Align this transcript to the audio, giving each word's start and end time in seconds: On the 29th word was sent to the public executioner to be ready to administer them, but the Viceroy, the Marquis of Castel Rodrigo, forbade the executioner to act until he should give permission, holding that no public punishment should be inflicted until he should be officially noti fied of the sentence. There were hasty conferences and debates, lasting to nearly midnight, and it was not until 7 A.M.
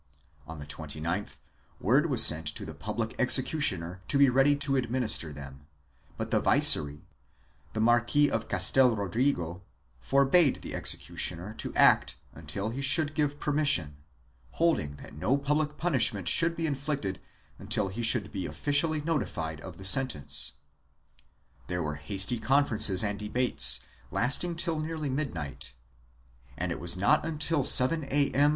On 0.47 0.57
the 0.57 0.65
29th 0.65 1.37
word 1.79 2.07
was 2.07 2.25
sent 2.25 2.47
to 2.55 2.65
the 2.65 2.73
public 2.73 3.13
executioner 3.19 4.01
to 4.07 4.17
be 4.17 4.31
ready 4.31 4.55
to 4.55 4.75
administer 4.75 5.31
them, 5.31 5.67
but 6.17 6.31
the 6.31 6.39
Viceroy, 6.39 7.01
the 7.73 7.79
Marquis 7.79 8.27
of 8.27 8.47
Castel 8.49 8.95
Rodrigo, 8.95 9.61
forbade 9.99 10.63
the 10.63 10.73
executioner 10.73 11.53
to 11.59 11.71
act 11.75 12.15
until 12.33 12.69
he 12.71 12.81
should 12.81 13.13
give 13.13 13.39
permission, 13.39 13.95
holding 14.53 14.95
that 14.95 15.13
no 15.13 15.37
public 15.37 15.77
punishment 15.77 16.27
should 16.27 16.55
be 16.55 16.65
inflicted 16.65 17.19
until 17.59 17.89
he 17.89 18.01
should 18.01 18.31
be 18.31 18.47
officially 18.47 19.01
noti 19.01 19.27
fied 19.27 19.61
of 19.61 19.77
the 19.77 19.85
sentence. 19.85 20.53
There 21.67 21.83
were 21.83 21.97
hasty 21.97 22.39
conferences 22.39 23.03
and 23.03 23.19
debates, 23.19 23.81
lasting 24.09 24.55
to 24.65 24.81
nearly 24.81 25.11
midnight, 25.11 25.75
and 26.57 26.71
it 26.71 26.79
was 26.79 26.97
not 26.97 27.23
until 27.23 27.63
7 27.63 28.03
A.M. 28.05 28.49